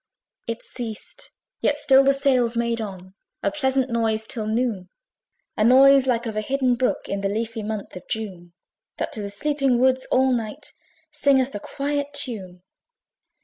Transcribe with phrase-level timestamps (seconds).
[0.47, 1.29] It ceased;
[1.59, 3.13] yet still the sails made on
[3.43, 4.89] A pleasant noise till noon,
[5.55, 8.53] A noise like of a hidden brook In the leafy month of June,
[8.97, 10.73] That to the sleeping woods all night
[11.11, 12.63] Singeth a quiet tune.